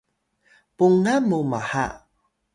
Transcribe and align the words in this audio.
pungan 0.75 1.21
mu 1.29 1.39
mha 1.51 1.85